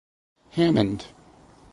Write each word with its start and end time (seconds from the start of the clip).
Hammond. 0.57 1.09